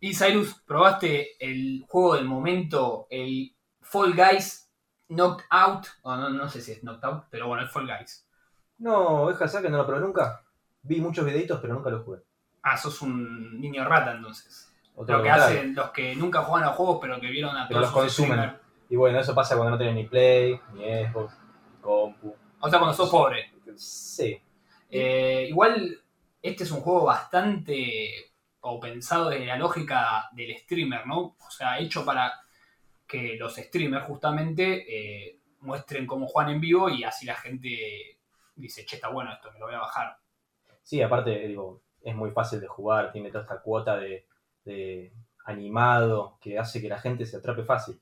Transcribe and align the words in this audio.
Y 0.00 0.14
Cyrus, 0.14 0.54
¿probaste 0.66 1.36
el 1.40 1.84
juego 1.88 2.14
del 2.14 2.24
momento, 2.24 3.06
el 3.10 3.54
Fall 3.80 4.14
Guys 4.14 4.70
Knocked 5.08 5.46
Out? 5.50 5.86
O 6.02 6.14
no, 6.16 6.30
no 6.30 6.48
sé 6.48 6.60
si 6.60 6.72
es 6.72 6.80
Knocked 6.82 7.04
Out, 7.04 7.24
pero 7.30 7.48
bueno, 7.48 7.62
el 7.62 7.68
Fall 7.68 7.86
Guys. 7.86 8.26
No, 8.78 9.28
deja 9.28 9.60
que 9.60 9.68
no 9.68 9.78
lo 9.78 9.86
probé 9.86 10.00
nunca. 10.00 10.44
Vi 10.82 11.00
muchos 11.00 11.24
videitos, 11.24 11.58
pero 11.60 11.74
nunca 11.74 11.90
lo 11.90 12.04
jugué. 12.04 12.20
Ah, 12.62 12.76
sos 12.76 13.02
un 13.02 13.60
niño 13.60 13.84
rata 13.84 14.12
entonces. 14.12 14.72
Lo 14.96 15.06
que 15.06 15.12
contrario. 15.12 15.44
hacen 15.44 15.74
los 15.74 15.90
que 15.90 16.14
nunca 16.16 16.42
juegan 16.42 16.68
a 16.68 16.72
juegos, 16.72 16.98
pero 17.00 17.20
que 17.20 17.28
vieron 17.28 17.56
a 17.56 17.66
Pero 17.68 17.80
todos 17.80 17.94
los 17.94 18.02
consumen. 18.02 18.56
Y 18.88 18.96
bueno, 18.96 19.18
eso 19.18 19.34
pasa 19.34 19.56
cuando 19.56 19.72
no 19.72 19.78
tenés 19.78 19.94
ni 19.94 20.04
Play, 20.04 20.60
ni 20.74 20.84
Xbox, 21.06 21.34
ni 21.72 21.80
compu. 21.80 22.34
O 22.60 22.70
sea, 22.70 22.78
cuando 22.78 22.96
sos 22.96 23.10
pobre. 23.10 23.52
Sí. 23.76 24.40
Eh, 24.90 25.46
igual, 25.48 26.00
este 26.40 26.64
es 26.64 26.70
un 26.70 26.80
juego 26.80 27.04
bastante 27.04 28.27
o 28.70 28.80
pensado 28.80 29.30
desde 29.30 29.46
la 29.46 29.56
lógica 29.56 30.28
del 30.32 30.56
streamer, 30.58 31.06
¿no? 31.06 31.36
O 31.38 31.50
sea, 31.50 31.78
hecho 31.78 32.04
para 32.04 32.32
que 33.06 33.36
los 33.36 33.56
streamers 33.56 34.06
justamente 34.06 34.84
eh, 34.88 35.40
muestren 35.60 36.06
cómo 36.06 36.26
juegan 36.26 36.52
en 36.52 36.60
vivo 36.60 36.88
y 36.88 37.04
así 37.04 37.26
la 37.26 37.34
gente 37.34 38.20
dice, 38.54 38.84
che, 38.84 38.96
está 38.96 39.08
bueno 39.08 39.32
esto, 39.32 39.50
me 39.52 39.58
lo 39.58 39.66
voy 39.66 39.74
a 39.74 39.80
bajar. 39.80 40.18
Sí, 40.82 41.00
aparte, 41.00 41.48
digo, 41.48 41.82
es 42.02 42.14
muy 42.14 42.30
fácil 42.30 42.60
de 42.60 42.66
jugar, 42.66 43.12
tiene 43.12 43.30
toda 43.30 43.42
esta 43.42 43.62
cuota 43.62 43.96
de, 43.96 44.26
de 44.64 45.12
animado 45.44 46.38
que 46.40 46.58
hace 46.58 46.80
que 46.80 46.88
la 46.88 46.98
gente 46.98 47.24
se 47.24 47.38
atrape 47.38 47.64
fácil. 47.64 48.00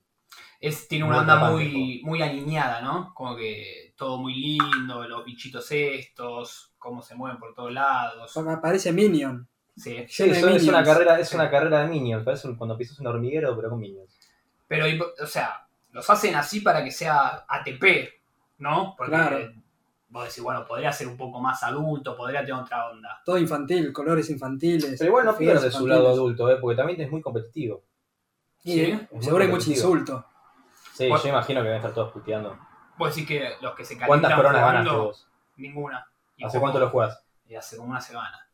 Es, 0.59 0.88
tiene 0.88 1.05
Muy 1.05 1.12
una 1.12 1.21
onda 1.21 1.51
muy, 1.51 2.01
muy 2.02 2.23
alineada, 2.23 2.80
¿no? 2.80 3.12
Como 3.15 3.37
que 3.37 3.95
todo 3.96 4.19
muy 4.19 4.35
lindo, 4.35 5.07
los 5.07 5.24
bichitos 5.24 5.71
estos, 5.71 6.74
cómo 6.79 7.02
se 7.02 7.15
mueven 7.15 7.38
por 7.38 7.55
todos 7.55 7.73
lados. 7.73 8.37
Me 8.38 8.57
parece 8.57 8.93
Minion. 8.93 9.48
Sí. 9.77 10.07
Sí, 10.09 10.25
es 10.30 10.43
una 10.69 10.83
carrera, 10.83 11.21
es 11.21 11.29
Sí. 11.29 11.35
una 11.37 11.51
carrera 11.51 11.80
de 11.80 11.89
minions, 11.89 12.25
parece 12.25 12.48
un- 12.48 12.57
cuando 12.57 12.77
pisas 12.79 12.98
un 12.98 13.07
hormiguero, 13.09 13.55
pero 13.57 13.69
con 13.71 13.79
minions. 13.79 14.19
Pero, 14.66 14.87
o 15.23 15.27
sea, 15.27 15.66
los 15.93 16.09
hacen 16.09 16.35
así 16.35 16.60
para 16.60 16.83
que 16.83 16.91
sea 16.91 17.45
ATP, 17.49 18.10
¿no? 18.59 18.95
Porque 18.96 19.13
Claro. 19.13 19.38
vos 20.09 20.24
decís, 20.24 20.43
bueno, 20.43 20.65
podría 20.66 20.93
ser 20.93 21.09
un 21.09 21.16
poco 21.16 21.41
más 21.41 21.63
adulto, 21.63 22.16
podría 22.16 22.41
tener 22.41 22.55
otra 22.63 22.88
onda. 22.91 23.21
Todo 23.24 23.37
infantil, 23.38 23.93
colores 23.93 24.30
infantiles. 24.30 24.96
Pero 24.99 25.10
igual 25.10 25.27
no 25.27 25.37
pierde 25.37 25.71
su 25.71 25.87
lado 25.87 26.09
adulto, 26.09 26.51
¿eh? 26.51 26.57
porque 26.61 26.77
también 26.77 27.01
es 27.02 27.11
muy 27.11 27.21
competitivo. 27.21 27.83
Sí, 28.59 28.80
eh, 28.80 29.09
seguro 29.21 29.45
hay 29.45 29.51
mucho 29.51 29.71
insulto. 29.71 30.24
Sí, 30.95 31.07
Bueno. 31.09 31.23
yo 31.23 31.29
imagino 31.29 31.61
que 31.61 31.65
deben 31.66 31.77
estar 31.77 31.93
todos 31.93 32.13
puteando. 32.13 32.59
Vos 32.96 33.15
decís 33.15 33.29
que 33.29 33.51
los 33.61 33.74
que 33.74 33.85
se 33.85 33.99
calientan 33.99 34.09
¿Cuántas 34.09 34.35
coronas 34.37 34.61
jugando, 34.63 34.90
ganaste 34.90 35.07
vos? 35.07 35.29
Ninguna. 35.57 36.07
¿Hace 36.43 36.59
cuánto 36.61 36.79
lo 36.80 36.88
jugás? 36.88 37.23
y 37.49 37.55
hace 37.55 37.77
como 37.77 37.90
una 37.90 38.01
semana. 38.01 38.46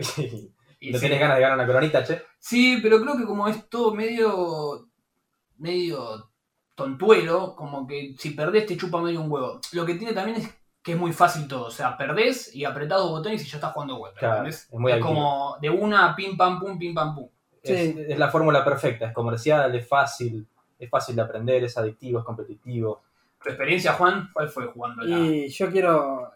¿No 0.00 0.98
sí. 0.98 1.04
tenés 1.04 1.20
ganas 1.20 1.36
de 1.36 1.42
ganar 1.42 1.58
una 1.58 1.66
coronita, 1.66 2.02
che? 2.02 2.22
Sí, 2.38 2.78
pero 2.82 3.00
creo 3.00 3.16
que 3.16 3.24
como 3.24 3.46
es 3.48 3.68
todo 3.68 3.94
medio. 3.94 4.88
medio 5.58 6.30
tontuelo, 6.74 7.54
como 7.54 7.86
que 7.86 8.14
si 8.18 8.30
perdés 8.30 8.64
te 8.64 8.76
chupa 8.76 9.02
medio 9.02 9.20
un 9.20 9.30
huevo. 9.30 9.60
Lo 9.72 9.84
que 9.84 9.94
tiene 9.94 10.14
también 10.14 10.38
es 10.38 10.48
que 10.82 10.92
es 10.92 10.98
muy 10.98 11.12
fácil 11.12 11.46
todo. 11.46 11.66
O 11.66 11.70
sea, 11.70 11.96
perdés 11.98 12.54
y 12.54 12.64
apretás 12.64 12.98
dos 12.98 13.10
botones 13.10 13.44
y 13.44 13.46
ya 13.46 13.58
estás 13.58 13.72
jugando 13.72 13.96
web. 13.96 14.14
Claro, 14.14 14.36
¿entendés? 14.36 14.68
es 14.72 14.78
muy 14.78 14.92
es 14.92 15.00
como 15.00 15.56
de 15.60 15.68
una 15.68 16.16
pim 16.16 16.36
pam 16.36 16.58
pum, 16.58 16.78
pim 16.78 16.94
pam 16.94 17.14
pum. 17.14 17.28
Sí. 17.62 17.72
Es, 17.74 17.96
es 17.96 18.18
la 18.18 18.30
fórmula 18.30 18.64
perfecta, 18.64 19.06
es 19.06 19.12
comercial, 19.12 19.74
es 19.74 19.86
fácil, 19.86 20.46
es 20.78 20.88
fácil 20.88 21.16
de 21.16 21.22
aprender, 21.22 21.62
es 21.62 21.76
adictivo, 21.76 22.20
es 22.20 22.24
competitivo. 22.24 23.02
¿Tu 23.42 23.50
experiencia, 23.50 23.92
Juan? 23.92 24.30
¿Cuál 24.32 24.48
fue 24.48 24.66
jugando 24.68 25.02
la.? 25.02 25.18
Y 25.18 25.48
yo 25.48 25.70
quiero 25.70 26.32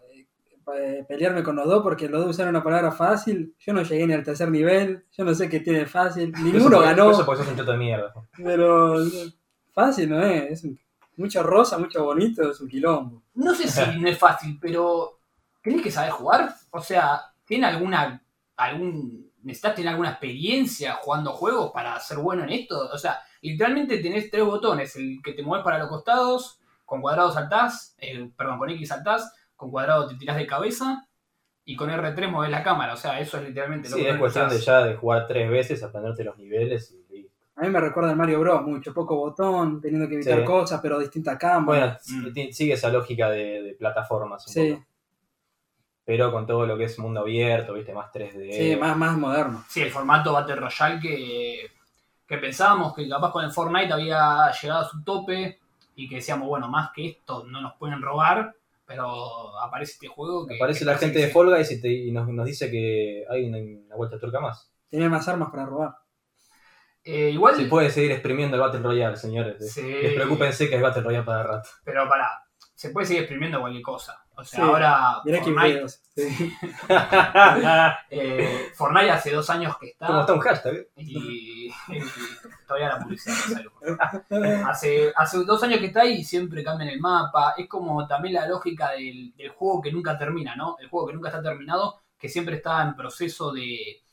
pelearme 1.07 1.43
con 1.43 1.55
los 1.55 1.65
dos 1.67 1.83
porque 1.83 2.09
los 2.09 2.21
dos 2.21 2.31
usaron 2.31 2.49
una 2.55 2.63
palabra 2.63 2.91
fácil. 2.91 3.55
Yo 3.59 3.73
no 3.73 3.83
llegué 3.83 4.07
ni 4.07 4.13
al 4.13 4.23
tercer 4.23 4.49
nivel. 4.49 5.05
Yo 5.11 5.23
no 5.23 5.33
sé 5.33 5.49
qué 5.49 5.59
tiene 5.59 5.85
fácil. 5.85 6.31
Ninguno 6.41 6.77
Eso 6.77 6.79
ganó. 6.81 7.11
Eso 7.11 7.25
porque 7.25 7.43
sos 7.43 7.51
un 7.51 7.57
choto 7.57 7.71
de 7.71 7.77
mierda. 7.77 8.13
Pero 8.37 9.01
eh, 9.03 9.33
fácil 9.73 10.09
no 10.09 10.21
es. 10.23 10.51
es 10.51 10.63
un- 10.63 10.79
mucho 11.17 11.41
rosa, 11.43 11.77
mucho 11.77 12.03
bonito, 12.03 12.51
es 12.51 12.59
un 12.59 12.67
quilombo. 12.67 13.23
No 13.35 13.55
sé 13.55 13.69
si 13.69 13.99
no 13.99 14.09
es 14.09 14.17
fácil, 14.17 14.57
pero 14.59 15.19
tenés 15.63 15.81
que 15.81 15.89
saber 15.91 16.11
jugar. 16.11 16.53
O 16.71 16.81
sea, 16.81 17.21
¿tiene 17.45 17.67
alguna. 17.67 18.21
algún. 18.57 19.31
necesitas 19.43 19.75
tener 19.75 19.89
alguna 19.91 20.09
experiencia 20.11 20.93
jugando 21.01 21.31
juegos 21.31 21.71
para 21.71 21.97
ser 22.01 22.17
bueno 22.17 22.43
en 22.43 22.49
esto? 22.49 22.89
O 22.91 22.97
sea, 22.97 23.19
literalmente 23.41 23.99
tenés 23.99 24.29
tres 24.29 24.43
botones: 24.43 24.95
el 24.97 25.21
que 25.23 25.31
te 25.33 25.41
mueves 25.43 25.63
para 25.63 25.79
los 25.79 25.87
costados, 25.87 26.59
con 26.83 26.99
cuadrado 27.01 27.31
saltás, 27.31 27.95
eh, 27.99 28.29
perdón, 28.35 28.57
con 28.57 28.69
X 28.71 28.89
saltás, 28.89 29.33
con 29.55 29.71
cuadrado 29.71 30.07
te 30.07 30.15
tirás 30.15 30.37
de 30.37 30.47
cabeza. 30.47 31.07
Y 31.67 31.75
con 31.75 31.89
R3 31.89 32.29
mueves 32.29 32.51
la 32.51 32.61
cámara, 32.61 32.93
o 32.93 32.97
sea, 32.97 33.19
eso 33.19 33.37
es 33.37 33.43
literalmente 33.47 33.89
lo 33.89 33.95
Sí, 33.97 34.03
que 34.03 34.09
es 34.11 34.17
cuestión 34.17 34.49
de 34.49 34.59
ya 34.59 34.83
de 34.83 34.95
jugar 34.97 35.25
tres 35.27 35.49
veces, 35.49 35.81
aprenderte 35.81 36.23
los 36.23 36.37
niveles 36.37 36.95
y. 37.11 37.27
A 37.57 37.61
mí 37.61 37.69
me 37.69 37.79
recuerda 37.79 38.11
al 38.11 38.17
Mario 38.17 38.39
Bros. 38.41 38.61
mucho, 38.63 38.93
poco 38.93 39.15
botón, 39.15 39.79
teniendo 39.81 40.07
que 40.09 40.15
evitar 40.15 40.39
Sí. 40.39 40.45
cosas, 40.45 40.79
pero 40.81 40.99
distintas 40.99 41.37
cámaras. 41.39 42.03
Bueno, 42.07 42.29
Mm. 42.29 42.51
sigue 42.51 42.73
esa 42.73 42.89
lógica 42.89 43.29
de, 43.31 43.63
de 43.63 43.73
plataformas 43.73 44.45
un 44.45 44.53
sí, 44.53 44.73
poco. 44.73 44.85
Pero 46.03 46.31
con 46.31 46.45
todo 46.45 46.67
lo 46.67 46.77
que 46.77 46.83
es 46.83 46.99
mundo 46.99 47.21
abierto, 47.21 47.73
viste, 47.73 47.93
más 47.93 48.11
3D. 48.11 48.51
sí, 48.53 48.75
más, 48.75 48.95
más 48.95 49.17
moderno. 49.17 49.63
Sí, 49.67 49.81
el 49.81 49.89
formato 49.89 50.33
Battle 50.33 50.57
Royale 50.57 50.99
que, 50.99 51.71
que 52.27 52.37
pensábamos 52.37 52.93
que 52.93 53.09
capaz 53.09 53.31
con 53.31 53.43
el 53.43 53.51
Fortnite 53.51 53.91
había 53.93 54.51
llegado 54.51 54.81
a 54.81 54.89
su 54.89 55.03
tope 55.03 55.59
y 55.95 56.07
que 56.07 56.15
decíamos, 56.17 56.47
bueno, 56.47 56.67
más 56.67 56.91
que 56.93 57.07
esto 57.07 57.45
no 57.45 57.59
nos 57.61 57.73
pueden 57.77 58.01
robar, 58.03 58.53
pero 58.85 59.57
aparece 59.59 59.93
este 59.93 60.07
juego 60.07 60.45
que... 60.47 60.55
Aparece 60.55 60.79
que 60.79 60.85
la 60.85 60.97
gente 60.97 61.19
de. 61.19 61.27
Fall 61.29 61.49
Guys 61.55 61.71
y, 61.71 61.81
te- 61.81 61.91
y 61.91 62.11
nos, 62.11 62.27
nos 62.27 62.45
dice 62.45 62.69
que 62.69 63.25
hay 63.29 63.47
una, 63.47 63.57
una 63.57 63.95
vuelta 63.95 64.19
turca 64.19 64.39
más. 64.39 64.71
Tenía 64.89 65.09
más 65.09 65.27
armas 65.27 65.49
para 65.51 65.65
robar. 65.65 65.95
Eh, 67.03 67.29
igual, 67.31 67.55
Se 67.55 67.65
puede 67.65 67.89
seguir 67.91 68.11
exprimiendo 68.11 68.55
el 68.55 68.61
Battle 68.61 68.79
Royale, 68.81 69.15
señores. 69.15 69.73
Sí. 69.73 69.81
Despreocúpense 69.81 70.67
que 70.69 70.75
hay 70.75 70.81
Battle 70.81 71.03
Royale 71.03 71.25
para 71.25 71.43
rato. 71.43 71.69
pero 71.83 72.07
pará, 72.09 72.27
se 72.73 72.89
puede 72.89 73.05
seguir 73.05 73.23
exprimiendo 73.23 73.59
cualquier 73.59 73.83
cosa. 73.83 74.24
O 74.37 74.43
sea, 74.43 74.59
Sí, 74.59 74.61
ahora 74.61 75.21
Mirá 75.23 75.39
qué 75.39 75.45
Fortnite, 75.45 75.77
feos. 75.77 76.01
Sí. 76.15 76.53
eh, 78.09 78.71
Fortnite 78.75 79.11
hace 79.11 79.31
dos 79.31 79.49
años 79.49 79.77
que 79.77 79.87
está... 79.87 80.07
¿Cómo 80.07 80.19
está 80.21 80.33
un 80.33 80.39
hashtag? 80.39 80.87
y, 80.97 81.67
y 81.67 81.99
todavía 82.67 82.89
la 82.89 82.99
publicidad 82.99 83.61
no 84.29 84.67
hace, 84.67 85.13
hace 85.15 85.43
dos 85.43 85.63
años 85.63 85.79
que 85.79 85.87
está 85.87 86.05
y 86.05 86.23
siempre 86.23 86.63
cambian 86.63 86.89
el 86.89 86.99
mapa. 86.99 87.53
Es 87.57 87.67
como 87.67 88.05
también 88.07 88.35
la 88.35 88.47
lógica 88.47 88.91
del, 88.91 89.33
del 89.35 89.49
juego 89.49 89.81
que 89.81 89.91
nunca 89.91 90.17
termina, 90.17 90.55
¿no? 90.55 90.77
El 90.79 90.89
juego 90.89 91.07
que 91.07 91.13
nunca 91.13 91.29
está 91.29 91.41
terminado, 91.41 92.01
que 92.17 92.29
siempre 92.29 92.55
está 92.55 92.83
en 92.83 92.95
proceso 92.95 93.51
de, 93.51 94.03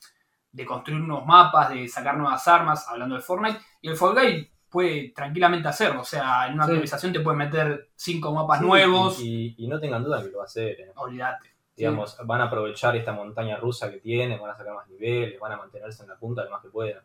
de 0.52 0.66
construir 0.66 1.00
nuevos 1.00 1.26
mapas, 1.26 1.70
de 1.70 1.88
sacar 1.88 2.16
nuevas 2.16 2.46
armas, 2.46 2.86
hablando 2.88 3.16
de 3.16 3.22
Fortnite. 3.22 3.60
Y 3.80 3.88
el 3.88 3.96
Fall 3.96 4.14
Guy 4.14 4.52
puede 4.72 5.12
tranquilamente 5.14 5.68
hacerlo. 5.68 6.00
O 6.00 6.04
sea, 6.04 6.48
en 6.48 6.54
una 6.54 6.64
Sí. 6.64 6.70
actualización 6.72 7.12
te 7.12 7.20
puede 7.20 7.36
meter 7.36 7.90
cinco 7.94 8.32
mapas 8.32 8.58
Sí, 8.60 8.64
nuevos. 8.66 9.20
Y, 9.20 9.54
y 9.58 9.68
no 9.68 9.78
tengan 9.78 10.02
duda 10.02 10.20
que 10.22 10.30
lo 10.30 10.38
va 10.38 10.44
a 10.44 10.46
hacer. 10.46 10.80
eh. 10.80 10.92
Olvídate. 10.96 11.50
Digamos, 11.76 12.16
van 12.24 12.40
a 12.40 12.44
aprovechar 12.44 12.96
esta 12.96 13.12
montaña 13.12 13.56
rusa 13.56 13.90
que 13.90 13.98
tienen, 13.98 14.40
van 14.40 14.50
a 14.50 14.56
sacar 14.56 14.74
más 14.74 14.88
niveles, 14.88 15.38
van 15.38 15.52
a 15.52 15.56
mantenerse 15.56 16.02
en 16.02 16.08
la 16.08 16.16
punta 16.16 16.42
lo 16.44 16.50
más 16.50 16.62
que 16.62 16.68
puedan. 16.68 17.02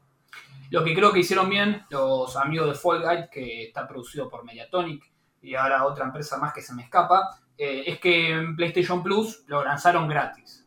Lo 0.72 0.84
que 0.84 0.94
creo 0.94 1.12
que 1.14 1.20
hicieron 1.20 1.50
bien 1.50 1.86
los 1.90 2.36
amigos 2.36 2.68
de 2.68 2.74
Fall 2.74 3.02
Guy, 3.02 3.30
que 3.32 3.64
está 3.64 3.88
producido 3.88 4.30
por 4.30 4.44
Mediatonic 4.44 5.04
y 5.42 5.56
ahora 5.56 5.86
otra 5.86 6.06
empresa 6.06 6.38
más 6.38 6.54
que 6.54 6.62
se 6.62 6.74
me 6.76 6.84
escapa, 6.84 7.40
eh, 7.58 7.84
es 7.88 8.00
que 8.00 8.32
en 8.32 8.56
PlayStation 8.56 9.02
Plus 9.02 9.44
lo 9.48 9.64
lanzaron 9.64 10.08
gratis. 10.08 10.66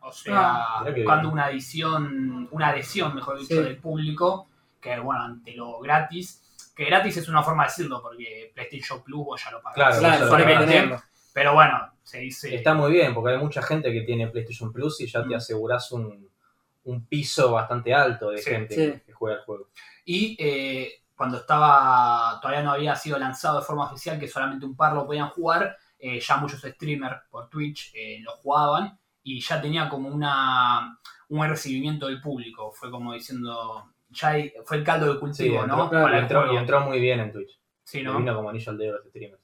O 0.00 0.10
sea, 0.12 0.64
Ah, 0.80 0.84
buscando 0.94 1.28
una 1.30 1.44
adición, 1.46 2.48
una 2.50 2.68
adhesión, 2.68 3.14
mejor 3.14 3.38
dicho, 3.38 3.62
del 3.62 3.76
público, 3.78 4.48
que 4.84 4.98
bueno, 5.00 5.22
ante 5.22 5.54
lo 5.54 5.80
gratis, 5.80 6.42
que 6.76 6.84
gratis 6.84 7.16
es 7.16 7.28
una 7.28 7.42
forma 7.42 7.62
de 7.64 7.70
decirlo, 7.70 8.02
porque 8.02 8.52
PlayStation 8.54 9.02
Plus 9.02 9.24
vos 9.24 9.42
ya 9.42 9.50
lo 9.50 9.62
pagás. 9.62 9.98
Claro, 9.98 10.28
Claro, 10.28 10.60
tenerlo. 10.66 11.02
Pero 11.32 11.54
bueno, 11.54 11.92
se 12.02 12.18
dice... 12.20 12.54
Está 12.54 12.74
muy 12.74 12.92
bien, 12.92 13.14
porque 13.14 13.32
hay 13.32 13.38
mucha 13.38 13.62
gente 13.62 13.92
que 13.92 14.02
tiene 14.02 14.28
PlayStation 14.28 14.72
Plus 14.72 15.00
y 15.00 15.06
ya 15.06 15.22
te 15.22 15.30
Mm. 15.30 15.34
aseguras 15.36 15.90
un, 15.92 16.28
un 16.84 17.06
piso 17.06 17.50
bastante 17.52 17.94
alto 17.94 18.30
de 18.30 18.38
Sí, 18.38 18.50
gente 18.50 18.74
sí. 18.74 19.00
Que, 19.06 19.12
juega 19.12 19.38
el 19.38 19.42
juego. 19.44 19.68
Y 20.04 20.36
eh, 20.38 20.92
cuando 21.16 21.38
estaba 21.38 22.38
todavía 22.42 22.62
no 22.62 22.72
había 22.72 22.94
sido 22.94 23.18
lanzado 23.18 23.58
de 23.60 23.64
forma 23.66 23.86
oficial, 23.86 24.18
que 24.20 24.28
solamente 24.28 24.66
un 24.66 24.76
par 24.76 24.92
lo 24.92 25.06
podían 25.06 25.30
jugar, 25.30 25.76
eh, 25.98 26.20
ya 26.20 26.36
muchos 26.36 26.60
streamers 26.60 27.22
por 27.30 27.48
Twitch 27.48 27.90
eh, 27.94 28.18
lo 28.22 28.32
jugaban 28.32 28.98
y 29.22 29.40
ya 29.40 29.60
tenía 29.62 29.88
como 29.88 30.08
una 30.08 30.98
un 31.30 31.48
recibimiento 31.48 32.06
del 32.06 32.20
público. 32.20 32.70
Fue 32.70 32.90
como 32.90 33.14
diciendo, 33.14 33.93
fue 34.64 34.76
el 34.78 34.84
caldo 34.84 35.12
de 35.12 35.20
cultivo, 35.20 35.66
¿no? 35.66 35.90
Para 35.90 36.18
y 36.18 36.20
entró, 36.22 36.52
y 36.52 36.56
entró 36.56 36.80
muy 36.80 37.00
bien 37.00 37.20
en 37.20 37.32
Twitch. 37.32 37.60
Sí, 37.82 38.02
¿no? 38.02 38.18
vino 38.18 38.34
como 38.34 38.48
anillo 38.50 38.70
al 38.72 38.78
dedo 38.78 38.96
los 38.98 39.06
streamers. 39.08 39.42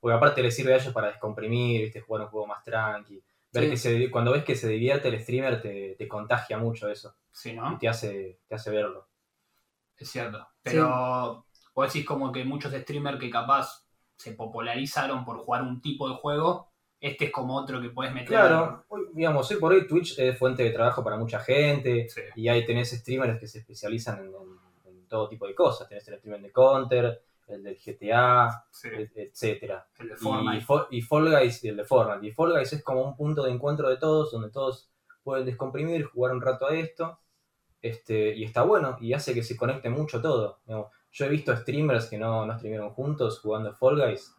Porque 0.00 0.16
aparte 0.16 0.42
le 0.42 0.50
sirve 0.50 0.72
a 0.74 0.76
ellos 0.76 0.92
para 0.92 1.08
descomprimir, 1.08 1.82
¿viste? 1.82 2.00
jugar 2.00 2.22
un 2.24 2.28
juego 2.28 2.46
más 2.46 2.64
tranqui. 2.64 3.22
Ver 3.52 3.64
Sí. 3.64 3.70
que 3.70 3.76
se, 3.76 4.10
cuando 4.10 4.32
ves 4.32 4.44
que 4.44 4.54
se 4.54 4.68
divierte 4.68 5.08
el 5.08 5.20
streamer 5.20 5.60
te, 5.60 5.94
te 5.96 6.08
contagia 6.08 6.56
mucho 6.56 6.88
eso. 6.88 7.16
Sí, 7.32 7.50
Y 7.50 7.54
¿no? 7.56 7.78
te 7.78 7.88
hace, 7.88 8.40
te 8.46 8.54
hace 8.54 8.70
verlo. 8.70 9.08
Es 9.96 10.08
cierto. 10.10 10.48
Pero 10.62 11.46
vos 11.74 11.92
decís 11.92 12.06
como 12.06 12.32
que 12.32 12.44
muchos 12.44 12.72
streamers 12.72 13.18
que 13.18 13.28
capaz 13.30 13.84
se 14.16 14.32
popularizaron 14.32 15.24
por 15.24 15.38
jugar 15.38 15.62
un 15.62 15.80
tipo 15.80 16.08
de 16.08 16.14
juego, 16.16 16.69
este 17.00 17.26
es 17.26 17.32
como 17.32 17.56
otro 17.56 17.80
que 17.80 17.88
puedes 17.90 18.12
meter. 18.12 18.28
Claro, 18.28 18.84
hoy, 18.88 19.06
digamos, 19.14 19.50
hoy 19.50 19.56
por 19.58 19.72
hoy 19.72 19.86
Twitch 19.86 20.18
es 20.18 20.38
fuente 20.38 20.62
de 20.62 20.70
trabajo 20.70 21.02
para 21.02 21.16
mucha 21.16 21.40
gente 21.40 22.08
Sí. 22.08 22.20
y 22.36 22.48
ahí 22.48 22.64
tenés 22.66 22.90
streamers 22.90 23.38
que 23.40 23.46
se 23.46 23.58
especializan 23.60 24.18
en, 24.20 24.26
en- 24.26 24.60
en 24.98 25.06
todo 25.08 25.28
tipo 25.28 25.46
de 25.46 25.54
cosas. 25.54 25.88
Tenés 25.88 26.06
el 26.08 26.18
streamer 26.18 26.42
de 26.42 26.52
Counter, 26.52 27.22
el 27.48 27.62
del 27.64 27.76
GTA, 27.76 28.64
Sí, 28.70 28.88
et- 28.96 29.16
etcétera. 29.16 29.86
el 29.98 30.08
de 30.08 30.14
Y, 30.14 30.16
Fortnite. 30.18 30.64
Fo- 30.66 30.86
y 30.90 31.02
Fall 31.02 31.30
Guys 31.30 31.64
y 31.64 31.68
el 31.68 31.76
de 31.78 31.84
Fortnite. 31.84 32.26
Y 32.26 32.30
Fall 32.32 32.52
Guys 32.52 32.72
es 32.74 32.84
como 32.84 33.02
un 33.02 33.16
punto 33.16 33.42
de 33.42 33.50
encuentro 33.50 33.88
de 33.88 33.96
todos, 33.96 34.30
donde 34.30 34.50
todos 34.50 34.88
pueden 35.24 35.44
descomprimir, 35.46 36.04
jugar 36.04 36.32
un 36.34 36.40
rato 36.40 36.66
a 36.68 36.74
esto. 36.76 37.18
Este, 37.82 38.34
y 38.36 38.44
está 38.44 38.62
bueno, 38.62 38.98
y 39.00 39.14
hace 39.14 39.32
que 39.32 39.42
se 39.42 39.56
conecte 39.56 39.88
mucho 39.88 40.20
todo. 40.20 40.60
Digamos, 40.66 40.88
yo 41.12 41.24
he 41.24 41.28
visto 41.28 41.56
streamers 41.56 42.06
que 42.10 42.18
no, 42.18 42.44
no 42.46 42.54
streamearon 42.56 42.90
juntos 42.90 43.40
jugando 43.40 43.72
Fall 43.74 43.96
Guys. 44.00 44.34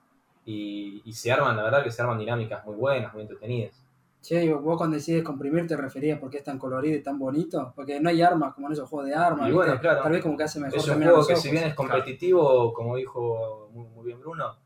Y, 0.45 1.01
y 1.05 1.13
se 1.13 1.31
arman, 1.31 1.55
la 1.55 1.63
verdad 1.63 1.83
que 1.83 1.91
se 1.91 2.01
arman 2.01 2.17
dinámicas 2.17 2.65
muy 2.65 2.75
buenas, 2.75 3.13
muy 3.13 3.21
entretenidas. 3.23 3.81
Che, 4.21 4.43
y 4.43 4.49
vos 4.51 4.77
cuando 4.77 4.95
decides 4.95 5.23
comprimir 5.23 5.65
te 5.67 5.75
referías 5.75 6.19
porque 6.19 6.37
es 6.37 6.43
tan 6.43 6.59
colorido 6.59 6.95
y 6.95 7.01
tan 7.01 7.17
bonito, 7.17 7.73
porque 7.75 7.99
no 7.99 8.09
hay 8.09 8.21
armas 8.21 8.53
como 8.53 8.67
en 8.67 8.73
esos 8.73 8.87
juegos 8.87 9.09
de 9.09 9.15
armas, 9.15 9.49
Y 9.49 9.51
bueno, 9.51 9.79
claro. 9.79 10.03
tal 10.03 10.11
vez 10.11 10.21
como 10.21 10.37
que 10.37 10.43
hace 10.43 10.59
mejor 10.59 10.77
Es 10.77 10.87
un 10.87 11.01
juego 11.01 11.25
que 11.25 11.33
ojos. 11.33 11.41
si 11.41 11.49
bien 11.51 11.63
es 11.63 11.73
competitivo, 11.73 12.71
como 12.73 12.95
dijo 12.97 13.69
muy, 13.73 13.85
muy 13.87 14.05
bien 14.05 14.19
Bruno, 14.19 14.57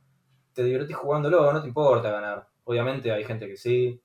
te 0.54 0.63
divertís 0.63 0.98
jugándolo, 0.98 1.54
no 1.54 1.62
te 1.62 1.68
importa 1.69 2.12
ganar. 2.12 2.48
Obviamente 2.66 3.12
hay 3.12 3.24
gente 3.24 3.48
que 3.48 3.56
sí, 3.56 4.01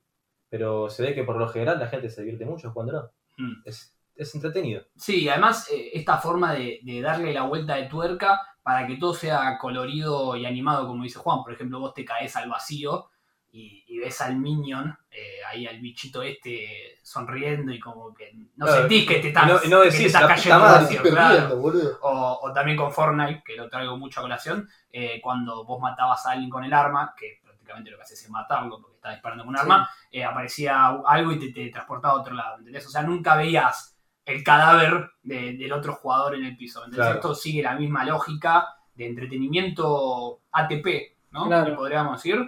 pero 0.49 0.89
se 0.89 1.03
ve 1.03 1.15
que 1.15 1.25
por 1.25 1.37
lo 1.37 1.49
general 1.49 1.79
la 1.81 1.89
gente 1.89 2.11
se 2.11 2.21
divierte 2.23 2.45
mucho 2.45 2.71
jugándolo. 2.71 3.11
Mm. 3.37 3.63
Es, 3.65 3.97
es 4.15 4.35
entretenido. 4.37 4.83
Sí, 4.97 5.29
además 5.29 5.69
eh, 5.73 5.91
esta 5.95 6.19
forma 6.19 6.53
de, 6.55 6.79
de 6.85 7.01
darle 7.01 7.33
la 7.33 7.43
vuelta 7.43 7.75
de 7.77 7.87
tuerca 7.87 8.41
para 8.62 8.87
que 8.87 8.97
todo 8.97 9.15
sea 9.15 9.57
colorido 9.59 10.37
y 10.37 10.47
animado, 10.47 10.87
como 10.87 11.03
dice 11.03 11.19
Juan. 11.19 11.43
Por 11.43 11.53
ejemplo, 11.53 11.81
vos 11.81 11.95
te 11.95 12.05
caes 12.05 12.35
al 12.37 12.49
vacío 12.49 13.11
y, 13.53 13.85
y 13.89 13.99
ves 13.99 14.21
al 14.21 14.37
minion, 14.37 14.97
eh, 15.11 15.39
ahí 15.51 15.67
al 15.67 15.81
bichito 15.81 16.23
este 16.23 16.99
sonriendo 17.03 17.73
y 17.73 17.81
como 17.81 18.15
que 18.15 18.33
no 18.57 18.67
Claro, 18.67 18.81
sentís 18.83 19.09
que 19.09 19.19
te 19.19 19.29
estás, 19.29 19.47
no- 19.47 19.55
no 19.55 19.83
que 19.83 19.91
te 19.91 19.99
decís, 19.99 20.07
estás 20.07 20.23
"La 20.23 20.29
puta 20.29 20.35
cayendo 20.37 20.65
al 20.65 20.83
vacío, 20.83 21.03
claro. 21.03 21.61
O, 22.03 22.39
o 22.43 22.53
también 22.53 22.77
con 22.77 22.93
Fortnite, 22.93 23.43
que 23.45 23.57
lo 23.57 23.69
traigo 23.69 23.97
mucho 23.97 24.21
a 24.21 24.23
colación, 24.23 24.69
eh, 24.93 25.21
cuando 25.23 25.65
vos 25.65 25.81
matabas 25.81 26.25
a 26.27 26.33
alguien 26.33 26.51
con 26.51 26.62
el 26.65 26.73
arma, 26.73 27.15
que 27.17 27.41
prácticamente 27.43 27.91
lo 27.91 27.97
que 27.97 28.03
haces 28.05 28.23
es 28.23 28.31
matarlo 28.31 28.81
porque 28.81 28.97
está 28.97 29.11
disparando 29.11 29.45
con 29.45 29.51
un 29.55 29.57
Sí. 29.57 29.62
arma, 29.62 29.91
eh, 30.12 30.25
aparecía 30.25 30.87
algo 31.07 31.33
y 31.33 31.39
te, 31.39 31.53
te 31.53 31.71
transportaba 31.71 32.15
a 32.15 32.21
otro 32.21 32.35
lado, 32.35 32.59
¿entendés? 32.59 32.87
O 32.87 32.91
sea, 32.91 33.03
nunca 33.03 33.37
veías 33.37 33.97
el 34.25 34.43
cadáver 34.45 35.11
de- 35.23 35.55
del 35.57 35.73
otro 35.73 35.95
jugador 35.95 36.35
en 36.37 36.45
el 36.45 36.57
piso. 36.57 36.83
Claro. 36.93 37.15
Esto 37.17 37.35
sigue 37.35 37.63
la 37.63 37.75
misma 37.77 38.05
lógica 38.05 38.69
de 38.95 39.07
entretenimiento 39.07 40.41
ATP, 40.53 41.17
¿no? 41.33 41.47
Claro. 41.47 41.71
Que 41.71 41.77
podríamos 41.77 42.23
decir. 42.23 42.39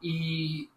Y 0.00 0.68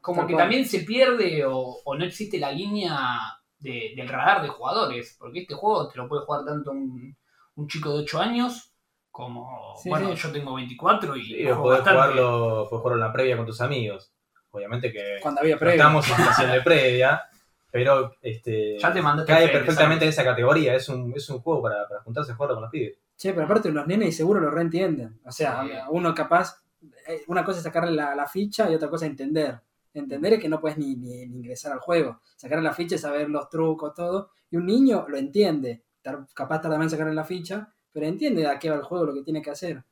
como 0.00 0.18
Tal 0.20 0.26
que 0.28 0.32
cual. 0.34 0.44
también 0.44 0.64
se 0.66 0.80
pierde 0.80 1.44
o, 1.44 1.78
o 1.84 1.94
no 1.96 2.04
existe 2.04 2.38
la 2.38 2.52
línea 2.52 3.18
de- 3.58 3.92
del 3.96 4.08
radar 4.08 4.42
de 4.42 4.48
jugadores, 4.48 5.16
porque 5.18 5.40
este 5.40 5.54
juego 5.54 5.88
te 5.88 5.98
lo 5.98 6.08
puede 6.08 6.24
jugar 6.24 6.44
tanto 6.44 6.70
un, 6.72 7.16
un 7.56 7.68
chico 7.68 7.90
de 7.92 8.00
8 8.04 8.20
años 8.20 8.72
como, 9.10 9.74
Sí, 9.82 9.88
bueno, 9.88 10.10
sí. 10.14 10.22
yo 10.22 10.30
tengo 10.32 10.54
24 10.54 11.16
y 11.16 11.24
Sí, 11.24 11.42
juego 11.44 11.60
o 11.60 11.62
podés 11.64 11.78
bastante. 11.80 12.00
jugarlo, 12.02 12.66
podés 12.68 12.82
jugarlo 12.82 12.94
en 13.02 13.06
la 13.08 13.12
previa 13.12 13.36
con 13.36 13.46
tus 13.46 13.60
amigos. 13.62 14.12
Obviamente 14.50 14.92
que 14.92 15.16
Cuando 15.22 15.40
había 15.40 15.54
no 15.54 15.58
previo. 15.60 15.74
estamos 15.76 16.38
en 16.40 16.50
de 16.52 16.60
previa, 16.60 17.22
pero 17.76 18.14
este, 18.22 18.78
Ya 18.78 18.90
te 18.92 19.02
mandaste 19.02 19.30
cae 19.32 19.46
fe, 19.48 19.52
perfectamente 19.52 20.04
en 20.06 20.08
esa 20.08 20.24
categoría. 20.24 20.74
Es 20.74 20.88
un, 20.88 21.12
es 21.14 21.28
un 21.28 21.40
juego 21.40 21.60
para, 21.62 21.86
para 21.86 22.00
juntarse 22.00 22.32
a 22.32 22.34
jugarlo 22.34 22.54
con 22.56 22.62
los 22.62 22.70
pibes. 22.70 22.96
Che, 23.16 23.32
pero 23.34 23.44
aparte 23.44 23.70
los 23.70 23.86
nenes 23.86 24.16
seguro 24.16 24.40
lo 24.40 24.50
reentienden. 24.50 25.20
O 25.26 25.30
sea, 25.30 25.62
Sí. 25.62 25.70
uno 25.90 26.14
capaz, 26.14 26.62
eh, 27.06 27.22
una 27.26 27.44
cosa 27.44 27.58
es 27.58 27.64
sacarle 27.64 27.92
la, 27.92 28.14
la 28.14 28.26
ficha 28.26 28.70
y 28.70 28.74
otra 28.74 28.88
cosa 28.88 29.04
es 29.04 29.10
entender. 29.10 29.60
Entender 29.92 30.32
es 30.34 30.40
que 30.40 30.48
no 30.48 30.58
puedes 30.60 30.78
ni, 30.78 30.96
ni- 30.96 31.26
ni 31.26 31.36
ingresar 31.36 31.72
al 31.72 31.78
juego. 31.80 32.20
Sacarle 32.36 32.64
la 32.64 32.72
ficha 32.74 32.94
es 32.94 33.00
saber 33.02 33.28
los 33.28 33.48
trucos, 33.50 33.92
todo. 33.94 34.30
Y 34.50 34.56
un 34.56 34.64
niño 34.66 35.04
lo 35.08 35.18
entiende. 35.18 35.82
Tar- 36.00 36.26
capaz 36.34 36.60
tarda 36.62 36.76
en 36.82 36.88
sacarle 36.90 37.12
la 37.14 37.24
ficha, 37.24 37.72
pero 37.92 38.06
entiende 38.06 38.46
a 38.46 38.58
qué 38.58 38.70
va 38.70 38.76
el 38.76 38.82
juego, 38.82 39.04
lo 39.06 39.14
que 39.14 39.22
tiene 39.22 39.42
que 39.42 39.50
hacer. 39.50 39.84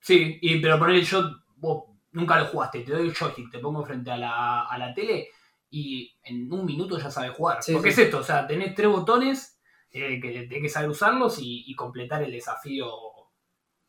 Sí, 0.00 0.38
y, 0.40 0.60
pero 0.60 0.78
poner 0.78 1.02
yo, 1.02 1.22
vos 1.56 1.84
nunca 2.12 2.38
lo 2.38 2.46
jugaste, 2.46 2.80
te 2.80 2.92
doy 2.92 3.08
el 3.08 3.14
joystick, 3.14 3.50
te 3.50 3.58
pongo 3.58 3.84
frente 3.84 4.10
a 4.10 4.16
la, 4.16 4.62
a 4.62 4.78
la 4.78 4.94
tele 4.94 5.28
y 5.70 6.16
en 6.22 6.52
un 6.52 6.64
minuto 6.64 6.98
ya 6.98 7.10
sabes 7.10 7.32
jugar. 7.32 7.62
Sí, 7.62 7.72
Porque 7.74 7.92
sí. 7.92 8.00
es 8.00 8.06
esto, 8.06 8.18
o 8.18 8.22
sea, 8.22 8.46
tenés 8.46 8.74
tres 8.74 8.88
botones 8.88 9.60
eh, 9.90 10.20
que 10.20 10.30
tenés 10.48 10.62
que 10.62 10.68
saber 10.68 10.90
usarlos 10.90 11.38
y, 11.40 11.64
y 11.66 11.74
completar 11.74 12.22
el 12.22 12.32
desafío 12.32 12.86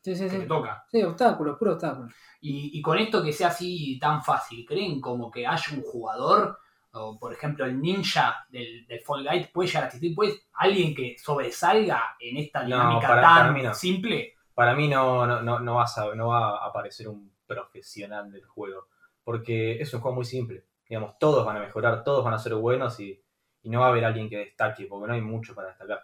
Sí, 0.02 0.16
sí, 0.16 0.24
que 0.24 0.30
sí. 0.30 0.38
te 0.38 0.46
toca. 0.46 0.84
Sí, 0.90 1.02
obstáculos, 1.02 1.58
puro 1.58 1.72
obstáculo. 1.72 2.08
Y, 2.40 2.70
y 2.78 2.80
con 2.80 2.96
esto 2.98 3.22
que 3.22 3.32
sea 3.34 3.48
así 3.48 3.98
tan 3.98 4.22
fácil, 4.22 4.64
¿creen 4.66 4.98
como 5.00 5.30
que 5.30 5.46
haya 5.46 5.74
un 5.76 5.82
jugador, 5.82 6.58
o 6.92 7.18
por 7.18 7.34
ejemplo 7.34 7.66
el 7.66 7.78
ninja 7.80 8.46
del, 8.48 8.86
del 8.86 9.00
Fall 9.00 9.28
Guys, 9.28 9.48
puede 9.48 9.68
llegar 9.68 9.84
a 9.84 9.86
existir? 9.88 10.14
¿Puede 10.14 10.40
alguien 10.54 10.94
que 10.94 11.16
sobresalga 11.18 12.16
en 12.18 12.38
esta 12.38 12.60
No, 12.60 12.66
dinámica 12.66 13.08
para- 13.08 13.20
tan 13.22 13.36
para 13.36 13.52
mí 13.52 13.62
no. 13.62 13.74
simple? 13.74 14.34
Para 14.54 14.74
mí 14.74 14.88
no, 14.88 15.26
no, 15.26 15.42
no, 15.42 15.60
no, 15.60 15.74
vas 15.74 15.98
a- 15.98 16.14
no 16.14 16.28
va 16.28 16.56
a 16.64 16.66
aparecer 16.68 17.06
un 17.08 17.30
profesional 17.46 18.30
del 18.32 18.44
juego. 18.46 18.86
Porque 19.22 19.80
es 19.82 19.92
un 19.92 20.00
juego 20.00 20.14
muy 20.16 20.24
simple. 20.24 20.64
Digamos, 20.90 21.18
todos 21.20 21.46
van 21.46 21.56
a 21.56 21.60
mejorar, 21.60 22.04
todos 22.04 22.24
van 22.24 22.34
a 22.34 22.38
ser 22.38 22.54
buenos 22.56 22.98
y, 23.00 23.22
y 23.62 23.70
no 23.70 23.80
va 23.80 23.86
a 23.86 23.88
haber 23.90 24.04
alguien 24.04 24.28
que 24.28 24.38
destaque, 24.38 24.86
porque 24.86 25.06
no 25.08 25.14
hay 25.14 25.20
mucho 25.22 25.54
para 25.54 25.68
destacar. 25.68 26.02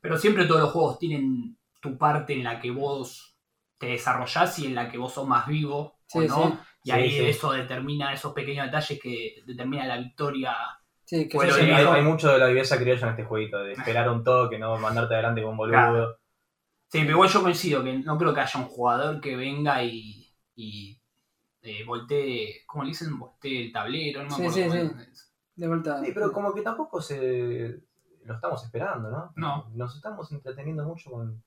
Pero 0.00 0.18
siempre 0.18 0.44
todos 0.44 0.60
los 0.60 0.72
juegos 0.72 0.98
tienen 0.98 1.56
tu 1.80 1.96
parte 1.96 2.32
en 2.32 2.42
la 2.42 2.60
que 2.60 2.72
vos 2.72 3.38
te 3.78 3.86
desarrollás 3.86 4.58
y 4.58 4.66
en 4.66 4.74
la 4.74 4.90
que 4.90 4.98
vos 4.98 5.12
sos 5.14 5.26
más 5.28 5.46
vivo, 5.46 6.00
Sí, 6.06 6.18
¿o 6.18 6.22
no? 6.22 6.50
sí. 6.50 6.58
Y 6.84 6.90
Sí, 6.90 6.92
ahí 6.92 7.10
sí. 7.10 7.26
eso 7.26 7.52
determina 7.52 8.12
esos 8.12 8.32
pequeños 8.34 8.66
detalles 8.66 9.00
que 9.00 9.36
determinan 9.46 9.88
la 9.88 9.98
victoria. 9.98 10.56
Sí, 11.04 11.28
que 11.28 11.36
Bueno, 11.36 11.54
hay, 11.54 12.02
mucho 12.02 12.32
de 12.32 12.38
la 12.38 12.48
viveza 12.48 12.76
criolla 12.78 13.02
en 13.04 13.10
este 13.10 13.24
jueguito, 13.24 13.58
de 13.58 13.72
esperar 13.72 14.10
un 14.10 14.24
toque, 14.24 14.58
no 14.58 14.76
mandarte 14.78 15.14
adelante 15.14 15.42
con 15.42 15.52
un 15.52 15.56
boludo. 15.56 15.72
Claro. 15.76 16.18
Sí, 16.90 16.98
pero 17.00 17.12
igual 17.12 17.28
yo 17.30 17.42
coincido 17.42 17.84
que 17.84 17.92
no 17.98 18.18
creo 18.18 18.34
que 18.34 18.40
haya 18.40 18.60
un 18.60 18.66
jugador 18.66 19.20
que 19.20 19.36
venga 19.36 19.82
y, 19.82 20.34
y 20.56 21.00
eh, 21.64 21.82
voltee, 21.84 22.62
¿cómo 22.66 22.84
le 22.84 22.90
dicen? 22.90 23.18
Voltee 23.18 23.66
el 23.66 23.72
tablero, 23.72 24.22
no 24.24 24.38
me 24.38 24.50
Sí, 24.50 24.60
acuerdo 24.60 24.72
sí, 24.72 24.88
sí. 25.04 25.10
es. 25.10 25.34
De 25.56 25.68
vuelta. 25.68 26.00
Sí, 26.04 26.10
pero 26.12 26.32
como 26.32 26.52
que 26.54 26.62
tampoco 26.62 27.00
se 27.00 27.80
lo 28.24 28.34
estamos 28.34 28.62
esperando, 28.64 29.10
¿no? 29.10 29.32
No. 29.36 29.70
Nos 29.74 29.94
estamos 29.96 30.30
entreteniendo 30.32 30.84
mucho 30.84 31.10
con, 31.10 31.42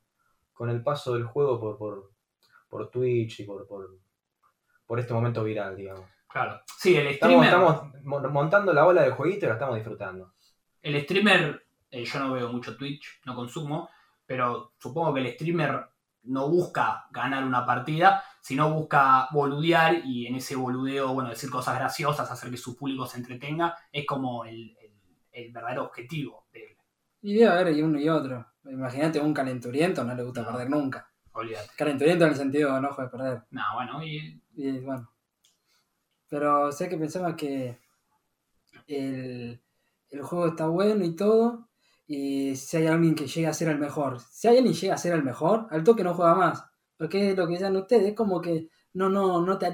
con 0.53 0.69
el 0.69 0.81
paso 0.83 1.13
del 1.13 1.25
juego 1.25 1.59
por, 1.59 1.77
por, 1.77 2.11
por 2.69 2.89
Twitch 2.89 3.41
y 3.41 3.43
por, 3.43 3.67
por, 3.67 3.97
por 4.85 4.99
este 4.99 5.13
momento 5.13 5.43
viral, 5.43 5.75
digamos. 5.75 6.05
Claro. 6.29 6.61
Sí, 6.77 6.95
el 6.95 7.13
streamer, 7.15 7.45
estamos 7.47 7.83
mon- 8.03 8.31
montando 8.31 8.73
la 8.73 8.85
ola 8.85 9.01
del 9.03 9.13
jueguito 9.13 9.45
y 9.45 9.49
la 9.49 9.53
estamos 9.55 9.75
disfrutando. 9.75 10.33
el 10.81 11.01
streamer 11.03 11.65
eh, 11.89 12.03
yo 12.05 12.19
no 12.19 12.33
veo 12.33 12.51
mucho 12.51 12.75
Twitch, 12.77 13.21
no 13.25 13.33
consumo, 13.35 13.89
pero 14.25 14.73
supongo 14.77 15.13
que 15.13 15.21
el 15.21 15.33
streamer 15.33 15.85
no 16.23 16.49
busca 16.49 17.07
ganar 17.11 17.43
una 17.45 17.65
partida, 17.65 18.21
sino 18.47 18.73
busca 18.73 19.27
boludear 19.33 20.05
y 20.05 20.25
en 20.25 20.35
ese 20.35 20.55
boludeo, 20.55 21.13
bueno, 21.13 21.29
decir 21.29 21.49
cosas 21.49 21.75
graciosas, 21.75 22.31
hacer 22.31 22.49
que 22.49 22.55
su 22.55 22.77
público 22.77 23.05
se 23.05 23.17
entretenga, 23.17 23.75
es 23.91 24.05
como 24.05 24.45
el, 24.45 24.73
el- 24.81 24.93
el 25.33 25.51
verdadero 25.51 25.83
objetivo 25.83 26.45
de 26.53 26.63
él. 26.63 26.77
Y 27.23 27.33
debe 27.33 27.51
haber 27.51 27.75
y 27.75 27.81
uno 27.81 27.99
y 27.99 28.07
otro. 28.07 28.45
Imagínate 28.63 29.19
un 29.19 29.33
calenturiento, 29.33 30.01
no 30.05 30.15
le 30.15 30.23
gusta 30.23 30.43
No. 30.43 30.47
perder 30.47 30.69
nunca. 30.69 31.11
Olvídate. 31.33 31.69
Calenturiento 31.77 32.23
en 32.23 32.31
el 32.31 32.37
sentido 32.37 32.71
de 32.71 32.77
enojo 32.79 33.01
de 33.01 33.09
perder. 33.09 33.43
No, 33.51 33.61
bueno, 33.75 34.01
y 34.01 34.41
Y 34.55 34.79
bueno. 34.79 35.11
Pero 36.29 36.71
sé 36.71 36.87
que 36.87 36.97
pensaba 36.97 37.35
que 37.35 37.77
el, 38.87 39.61
el 40.09 40.21
juego 40.21 40.47
está 40.47 40.67
bueno 40.67 41.03
y 41.03 41.15
todo. 41.17 41.67
Y 42.07 42.55
si 42.55 42.77
hay 42.77 42.87
alguien 42.87 43.13
que 43.15 43.27
llega 43.27 43.49
a 43.49 43.53
ser 43.53 43.67
el 43.67 43.77
mejor. 43.79 44.21
Si 44.21 44.47
alguien 44.47 44.73
llega 44.73 44.93
a 44.93 44.97
ser 44.97 45.13
el 45.13 45.23
mejor, 45.23 45.67
al 45.69 45.83
toque 45.83 46.03
no 46.05 46.13
juega 46.13 46.35
más. 46.35 46.63
Porque 46.97 47.31
es 47.31 47.37
lo 47.37 47.45
que 47.45 47.53
decían 47.53 47.75
ustedes, 47.77 48.07
es 48.09 48.15
como 48.15 48.41
que 48.41 48.69
no, 48.93 49.09
no, 49.09 49.41
no 49.41 49.57
te 49.57 49.65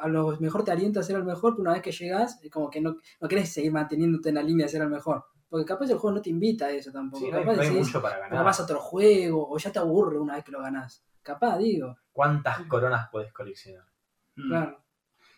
a 0.00 0.08
lo 0.08 0.36
mejor 0.40 0.62
te 0.64 0.70
alienta 0.72 1.00
a 1.00 1.02
ser 1.02 1.16
el 1.16 1.24
mejor, 1.24 1.54
pero 1.54 1.62
una 1.62 1.72
vez 1.72 1.82
que 1.82 1.92
llegas, 1.92 2.38
es 2.42 2.50
como 2.50 2.68
que 2.68 2.80
no, 2.80 2.96
no 3.20 3.28
querés 3.28 3.52
seguir 3.52 3.72
manteniéndote 3.72 4.28
en 4.28 4.34
la 4.34 4.42
línea 4.42 4.66
de 4.66 4.72
ser 4.72 4.82
el 4.82 4.90
mejor. 4.90 5.24
Porque 5.48 5.64
capaz 5.64 5.88
el 5.90 5.96
juego 5.98 6.16
no 6.16 6.22
te 6.22 6.30
invita 6.30 6.66
a 6.66 6.70
eso 6.72 6.90
tampoco. 6.92 7.24
Sí, 7.24 7.30
no 7.30 7.38
hay, 7.38 7.44
capaz 7.44 7.56
no 7.56 7.62
hay 7.62 7.68
decís, 7.70 7.86
mucho 7.86 8.02
para 8.02 8.16
"Pero 8.16 8.28
ganar. 8.30 8.44
vas 8.44 8.60
a 8.60 8.64
otro 8.64 8.80
juego, 8.80 9.48
o 9.48 9.56
ya 9.58 9.72
te 9.72 9.78
aburre 9.78 10.18
una 10.18 10.34
vez 10.34 10.44
que 10.44 10.52
lo 10.52 10.60
ganás. 10.60 11.04
Capaz, 11.22 11.58
digo. 11.58 11.96
¿Cuántas 12.12 12.60
coronas 12.66 13.08
puedes 13.10 13.32
coleccionar? 13.32 13.84
mm, 14.36 14.48
Claro. 14.48 14.84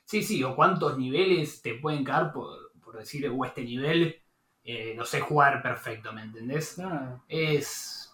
sí, 0.05 0.23
sí, 0.23 0.43
o 0.43 0.57
cuántos 0.57 0.99
niveles 0.99 1.63
te 1.63 1.75
pueden 1.75 2.03
caer 2.05 2.33
por, 2.33 2.73
por 2.83 2.97
decir, 2.99 3.29
o 3.29 3.45
este 3.45 3.63
nivel, 3.63 4.17
eh, 4.65 4.95
no 4.97 5.05
sé 5.05 5.21
jugar 5.21 5.63
perfecto, 5.63 6.13
¿me 6.13 6.23
entendés? 6.23 6.75
Claro. 6.75 7.23
Es, 7.29 8.08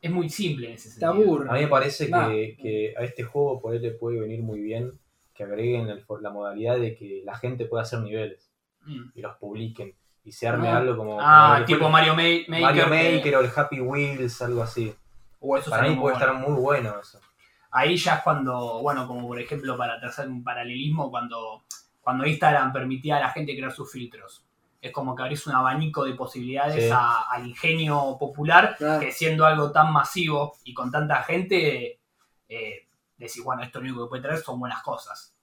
es 0.00 0.10
muy 0.10 0.28
simple 0.28 0.68
en 0.68 0.74
ese 0.74 0.88
Te 0.90 0.94
sentido. 1.00 1.10
aburre. 1.12 1.50
A 1.50 1.54
mí 1.54 1.60
me 1.60 1.68
parece 1.68 2.06
que, 2.10 2.56
que 2.60 2.94
a 2.96 3.02
este 3.04 3.22
juego 3.24 3.60
por 3.60 3.74
él 3.74 3.82
le 3.82 3.90
puede 3.92 4.20
venir 4.20 4.42
muy 4.42 4.60
bien 4.60 4.92
que 5.34 5.44
agreguen 5.44 5.88
el- 5.88 6.04
la 6.20 6.30
modalidad 6.30 6.78
de 6.78 6.94
que 6.96 7.22
la 7.24 7.36
gente 7.36 7.64
pueda 7.66 7.82
hacer 7.82 8.00
niveles 8.00 8.50
Mm. 8.86 9.10
y 9.14 9.20
los 9.20 9.36
publiquen 9.36 9.94
y 10.24 10.32
se 10.32 10.46
arme 10.48 10.68
Ah. 10.68 10.78
algo 10.78 10.96
como, 10.96 11.18
Ah, 11.20 11.46
como 11.48 11.58
el 11.60 11.64
tipo 11.66 11.88
Mario 11.88 12.14
Ma- 12.14 12.22
Maker. 12.22 12.60
Mario 12.60 12.84
que- 12.84 13.14
Maker 13.16 13.36
o 13.36 13.40
el 13.40 13.50
Happy 13.54 13.80
Wheels, 13.80 14.42
algo 14.42 14.62
así. 14.62 14.94
eso 15.58 15.70
Para 15.70 15.82
mí 15.82 15.88
puede 15.90 16.14
bueno. 16.14 16.18
estar 16.18 16.34
muy 16.34 16.60
bueno 16.60 16.94
eso. 17.00 17.20
Ahí 17.70 17.96
ya 17.96 18.14
es 18.16 18.22
cuando, 18.22 18.80
bueno, 18.82 19.06
como 19.06 19.26
por 19.28 19.38
ejemplo 19.40 19.76
para 19.76 19.94
hacer 19.94 20.26
un 20.28 20.42
paralelismo, 20.42 21.10
cuando 21.10 21.62
cuando 22.00 22.26
Instagram 22.26 22.72
permitía 22.72 23.18
a 23.18 23.20
la 23.20 23.28
gente 23.30 23.54
crear 23.54 23.70
sus 23.70 23.92
filtros. 23.92 24.42
Es 24.80 24.92
como 24.92 25.14
que 25.16 25.22
abrís 25.22 25.46
un 25.46 25.54
abanico 25.54 26.04
de 26.04 26.14
posibilidades 26.14 26.84
Sí. 26.84 26.90
a- 26.92 27.22
al 27.30 27.46
ingenio 27.46 28.16
popular, 28.18 28.76
Claro. 28.78 29.00
que 29.00 29.10
siendo 29.12 29.44
algo 29.44 29.72
tan 29.72 29.92
masivo 29.92 30.54
y 30.64 30.72
con 30.74 30.90
tanta 30.90 31.22
gente, 31.24 32.00
eh, 32.48 32.88
decís, 33.16 33.42
bueno, 33.42 33.62
esto 33.62 33.80
lo 33.80 33.86
único 33.86 34.04
que 34.04 34.08
puede 34.10 34.22
traer 34.22 34.38
son 34.38 34.60
buenas 34.60 34.82
cosas. 34.82 35.34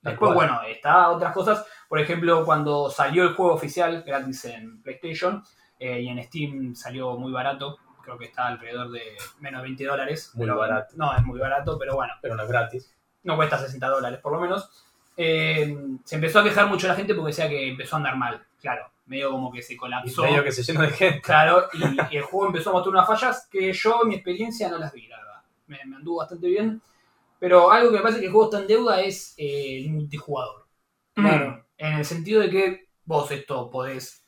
Después, 0.00 0.34
bueno, 0.34 0.60
está 0.68 1.08
otras 1.10 1.32
cosas. 1.32 1.66
Por 1.88 1.98
ejemplo, 1.98 2.44
cuando 2.44 2.90
salió 2.90 3.24
el 3.24 3.34
juego 3.34 3.54
oficial 3.54 4.02
gratis 4.02 4.44
en 4.44 4.82
PlayStation 4.82 5.42
eh, 5.80 6.00
y 6.02 6.08
en 6.08 6.22
Steam 6.22 6.74
salió 6.76 7.16
muy 7.16 7.32
barato, 7.32 7.78
creo 8.02 8.16
que 8.18 8.26
está 8.26 8.46
alrededor 8.46 8.90
de 8.92 9.02
menos 9.40 9.62
de 9.62 9.68
20 9.68 9.84
dólares. 9.86 10.30
Muy 10.34 10.46
pero- 10.46 10.58
barato. 10.58 10.94
No, 10.96 11.16
es 11.16 11.22
muy 11.24 11.40
barato, 11.40 11.76
pero 11.78 11.96
bueno, 11.96 12.12
Pero 12.22 12.36
no 12.36 12.42
es 12.44 12.48
gratis. 12.48 12.94
no 13.24 13.34
cuesta 13.36 13.58
60 13.58 13.88
dólares 13.88 14.20
por 14.20 14.32
lo 14.32 14.40
menos. 14.40 14.84
Eh, 15.16 15.76
se 16.04 16.14
empezó 16.16 16.40
a 16.40 16.44
quejar 16.44 16.66
mucho 16.68 16.88
la 16.88 16.94
gente 16.94 17.14
porque 17.14 17.28
decía 17.30 17.48
que 17.48 17.68
empezó 17.68 17.96
a 17.96 17.98
andar 17.98 18.16
mal, 18.16 18.44
claro. 18.60 18.90
Medio 19.06 19.30
como 19.30 19.52
que 19.52 19.60
se 19.62 19.74
Y 19.74 19.76
colapsó. 19.76 20.22
medio 20.22 20.42
que 20.42 20.50
se 20.52 20.62
llenó 20.62 20.80
de 20.82 20.90
gente. 20.90 21.20
Claro, 21.20 21.66
y, 21.74 22.14
y 22.14 22.16
el 22.16 22.22
juego 22.22 22.46
empezó 22.46 22.70
a 22.70 22.72
mostrar 22.72 22.94
unas 22.94 23.06
fallas 23.06 23.46
que 23.50 23.72
yo, 23.72 24.00
en 24.02 24.08
mi 24.08 24.14
experiencia, 24.14 24.68
no 24.70 24.78
las 24.78 24.92
vi, 24.92 25.06
la 25.08 25.18
verdad. 25.18 25.42
Me, 25.66 25.78
me 25.86 25.96
anduvo 25.96 26.18
bastante 26.18 26.48
bien. 26.48 26.80
Pero 27.38 27.70
algo 27.70 27.90
que 27.90 27.96
me 27.98 28.02
parece 28.02 28.20
que 28.20 28.26
el 28.26 28.32
juego 28.32 28.46
está 28.46 28.60
en 28.62 28.66
deuda 28.66 29.02
es 29.02 29.34
eh, 29.36 29.78
el 29.84 29.90
multijugador. 29.90 30.66
Claro. 31.12 31.64
En 31.76 31.92
el 31.98 32.04
sentido 32.04 32.40
de 32.40 32.48
que 32.50 32.88
vos 33.04 33.30
esto 33.30 33.70
podés 33.70 34.24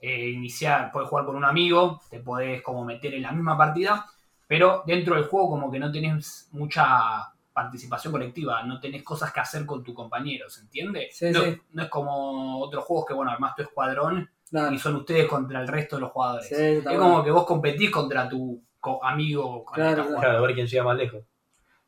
eh, 0.00 0.30
iniciar, 0.30 0.90
podés 0.90 1.08
jugar 1.08 1.24
con 1.26 1.36
un 1.36 1.44
amigo, 1.44 2.00
te 2.10 2.18
podés 2.18 2.62
como 2.62 2.84
meter 2.84 3.14
en 3.14 3.22
la 3.22 3.30
misma 3.32 3.56
partida, 3.56 4.06
pero 4.48 4.82
dentro 4.86 5.14
del 5.14 5.26
juego 5.26 5.50
como 5.50 5.70
que 5.70 5.78
no 5.78 5.92
tenés 5.92 6.48
mucha 6.50 7.32
participación 7.56 8.12
colectiva, 8.12 8.62
no 8.64 8.78
tenés 8.78 9.02
cosas 9.02 9.32
que 9.32 9.40
hacer 9.40 9.64
con 9.64 9.82
tu 9.82 9.94
compañero, 9.94 10.50
¿se 10.50 10.60
entiende? 10.60 11.08
Sí, 11.10 11.30
no, 11.32 11.40
sí. 11.40 11.58
no 11.72 11.82
es 11.84 11.88
como 11.88 12.60
otros 12.60 12.84
juegos 12.84 13.06
que, 13.06 13.14
bueno, 13.14 13.30
armás 13.32 13.54
tu 13.56 13.62
escuadrón 13.62 14.30
Claro. 14.50 14.74
y 14.74 14.78
son 14.78 14.94
ustedes 14.96 15.26
contra 15.26 15.62
el 15.62 15.66
resto 15.66 15.96
de 15.96 16.02
los 16.02 16.10
jugadores. 16.12 16.46
Sí, 16.48 16.54
es 16.54 16.84
bueno. 16.84 16.98
como 17.00 17.24
que 17.24 17.30
vos 17.30 17.46
competís 17.46 17.90
contra 17.90 18.28
tu 18.28 18.62
co- 18.78 19.02
amigo 19.02 19.64
con 19.64 19.80
el 19.80 19.88
que 19.88 19.94
Claro, 19.94 20.02
estás 20.08 20.20
claro. 20.20 20.38
A 20.38 20.40
ver 20.42 20.54
quién 20.54 20.66
llega 20.66 20.84
más 20.84 20.96
lejos. 20.98 21.24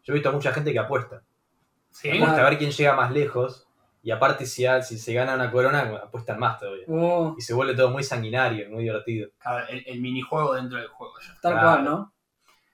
Yo 0.04 0.12
he 0.12 0.14
visto 0.14 0.30
a 0.30 0.32
mucha 0.32 0.52
gente 0.52 0.72
que 0.72 0.78
apuesta. 0.78 1.22
¿Sí? 1.90 2.08
Claro. 2.08 2.24
Apuesta 2.24 2.40
a 2.46 2.48
ver 2.48 2.58
quién 2.58 2.70
llega 2.70 2.94
más 2.96 3.12
lejos. 3.12 3.66
Y 4.02 4.10
aparte, 4.10 4.46
si, 4.46 4.64
si 4.82 4.96
se 4.98 5.12
gana 5.12 5.34
una 5.34 5.50
corona, 5.52 5.80
apuestan 6.02 6.38
más 6.38 6.58
todavía. 6.58 6.84
Oh, 6.88 7.34
Y 7.36 7.42
se 7.42 7.52
vuelve 7.52 7.74
todo 7.74 7.90
muy 7.90 8.02
sanguinario 8.02 8.66
y 8.66 8.70
muy 8.70 8.84
divertido. 8.84 9.28
Claro, 9.38 9.66
El, 9.68 9.84
el 9.86 10.00
minijuego 10.00 10.54
dentro 10.54 10.78
del 10.78 10.88
juego 10.88 11.12
ya. 11.20 11.34
tal 11.42 11.52
Claro. 11.52 11.68
cual, 11.68 11.84
¿no? 11.84 12.12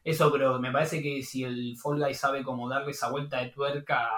Eso, 0.04 0.30
pero 0.30 0.58
me 0.60 0.70
parece 0.70 1.02
que 1.02 1.22
si 1.22 1.44
el 1.44 1.76
Fall 1.78 1.98
Guy 1.98 2.14
sabe 2.14 2.44
cómo 2.44 2.68
darle 2.68 2.90
esa 2.92 3.10
vuelta 3.10 3.40
de 3.40 3.48
tuerca 3.48 4.10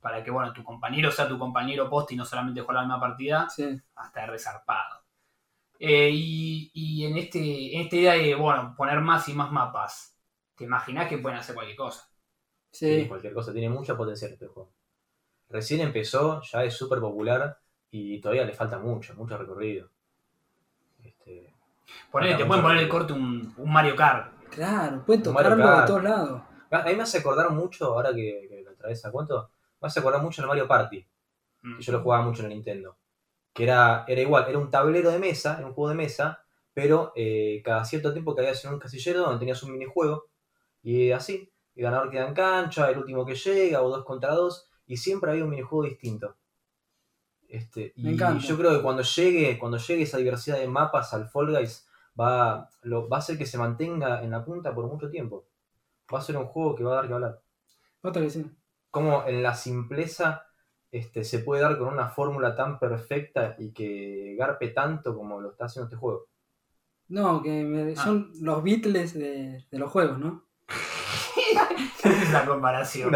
para 0.00 0.22
que, 0.22 0.30
bueno, 0.30 0.52
tu 0.52 0.62
compañero 0.62 1.10
sea 1.10 1.28
tu 1.28 1.38
compañero 1.38 1.90
post 1.90 2.12
y 2.12 2.16
no 2.16 2.24
solamente 2.24 2.60
jugar 2.60 2.76
la 2.76 2.82
misma 2.82 3.00
partida, 3.00 3.48
Sí. 3.50 3.80
hasta 3.96 4.24
es 4.24 4.30
resarpado. 4.30 5.02
Eh, 5.78 6.10
y 6.12 6.70
y 6.72 7.04
en, 7.04 7.18
este, 7.18 7.74
en 7.76 7.82
esta 7.82 7.96
idea 7.96 8.12
de, 8.14 8.34
bueno, 8.36 8.74
poner 8.76 9.00
más 9.00 9.28
y 9.28 9.34
más 9.34 9.50
mapas, 9.52 10.16
¿te 10.54 10.64
imaginas 10.64 11.08
que 11.08 11.18
pueden 11.18 11.38
hacer 11.38 11.54
cualquier 11.54 11.76
cosa? 11.76 12.08
Sí, 12.70 13.02
Sí. 13.02 13.08
cualquier 13.08 13.34
cosa. 13.34 13.52
Tiene 13.52 13.68
mucha 13.70 13.96
potencial 13.96 14.30
este 14.32 14.46
juego. 14.46 14.72
Recién 15.48 15.80
empezó, 15.80 16.40
ya 16.42 16.62
es 16.64 16.74
súper 16.76 17.00
popular 17.00 17.58
y 17.90 18.20
todavía 18.20 18.44
le 18.44 18.52
falta 18.54 18.78
mucho, 18.78 19.14
mucho 19.16 19.36
recorrido. 19.36 19.90
Este, 21.02 21.52
Falta 22.10 22.36
te 22.36 22.44
pueden 22.44 22.62
poner 22.62 22.78
el 22.78 22.84
recorrido. 22.84 22.88
corte 22.88 23.12
un, 23.12 23.54
un 23.56 23.72
Mario 23.72 23.96
Kart. 23.96 24.32
Claro, 24.50 25.04
pueden 25.04 25.32
Mario 25.32 25.50
tocarlo 25.50 25.80
de 25.80 25.86
todos 25.86 26.02
lados. 26.04 26.42
a 26.70 26.82
mí 26.84 26.94
me 26.94 27.02
hace 27.02 27.18
acordar 27.18 27.50
mucho, 27.50 27.86
ahora 27.94 28.14
que, 28.14 28.46
que 28.48 28.62
lo 28.64 28.74
traes 28.76 29.04
a 29.04 29.10
cuento, 29.10 29.50
me 29.80 29.86
hace 29.88 30.00
acordar 30.00 30.22
mucho 30.22 30.42
el 30.42 30.48
Mario 30.48 30.66
Party. 30.66 31.06
Mm. 31.62 31.76
que 31.78 31.82
yo 31.82 31.92
lo 31.92 32.00
jugaba 32.02 32.24
mucho 32.24 32.40
en 32.40 32.46
el 32.46 32.54
Nintendo. 32.54 32.96
Que 33.52 33.64
era, 33.64 34.04
era 34.06 34.20
igual, 34.20 34.46
era 34.48 34.58
un 34.58 34.70
tablero 34.70 35.10
de 35.10 35.18
mesa, 35.18 35.56
era 35.58 35.66
un 35.66 35.72
juego 35.74 35.88
de 35.90 35.96
mesa, 35.96 36.42
pero 36.74 37.12
eh, 37.16 37.62
cada 37.64 37.84
cierto 37.84 38.12
tiempo 38.12 38.34
caías 38.34 38.64
en 38.64 38.74
un 38.74 38.78
casillero 38.78 39.20
donde 39.20 39.38
tenías 39.38 39.62
un 39.62 39.72
minijuego, 39.72 40.26
y 40.82 41.10
así, 41.10 41.50
el 41.74 41.82
ganador 41.82 42.10
queda 42.10 42.28
en 42.28 42.34
cancha, 42.34 42.90
el 42.90 42.98
último 42.98 43.24
que 43.24 43.34
llega, 43.34 43.82
o 43.82 43.88
dos 43.88 44.04
contra 44.04 44.34
dos, 44.34 44.68
y 44.86 44.96
siempre 44.98 45.30
había 45.30 45.44
un 45.44 45.50
minijuego 45.50 45.84
distinto. 45.84 46.36
Este, 47.48 47.92
Me 47.96 48.10
y 48.10 48.14
encanta. 48.14 48.44
yo 48.44 48.56
creo 48.58 48.72
que 48.72 48.82
cuando 48.82 49.02
llegue, 49.02 49.58
cuando 49.58 49.78
llegue 49.78 50.02
esa 50.02 50.18
diversidad 50.18 50.58
de 50.58 50.68
mapas 50.68 51.14
al 51.14 51.28
Fall 51.28 51.50
Guys, 51.52 51.85
va, 52.18 52.68
lo, 52.82 53.08
va 53.08 53.16
a 53.18 53.20
hacer 53.20 53.36
que 53.38 53.46
se 53.46 53.58
mantenga 53.58 54.22
en 54.22 54.30
la 54.30 54.44
punta 54.44 54.74
por 54.74 54.86
mucho 54.86 55.10
tiempo. 55.10 55.46
Va 56.12 56.18
a 56.18 56.22
ser 56.22 56.36
un 56.36 56.46
juego 56.46 56.74
que 56.74 56.84
va 56.84 56.92
a 56.92 56.96
dar 56.96 57.08
que 57.08 57.14
hablar 57.14 57.40
Otra 58.02 58.22
que 58.22 58.30
sí. 58.30 58.50
cómo 58.90 59.24
en 59.26 59.42
la 59.42 59.54
simpleza 59.54 60.44
este, 60.92 61.24
se 61.24 61.40
puede 61.40 61.62
dar 61.62 61.76
con 61.78 61.88
una 61.88 62.08
fórmula 62.08 62.54
tan 62.54 62.78
perfecta 62.78 63.56
y 63.58 63.72
que 63.72 64.36
garpe 64.38 64.68
tanto 64.68 65.14
como 65.16 65.40
lo 65.40 65.50
está 65.50 65.66
haciendo 65.66 65.86
este 65.86 65.96
juego. 65.96 66.28
No, 67.08 67.42
que 67.42 67.62
me- 67.64 67.92
Ah. 67.92 67.96
son 68.04 68.30
los 68.40 68.62
Beatles 68.62 69.14
de, 69.14 69.64
de 69.70 69.78
los 69.78 69.90
juegos, 69.90 70.18
¿no? 70.18 70.44
¿Qué 71.36 72.08
es 72.08 72.22
esa 72.28 72.46
comparación? 72.46 73.12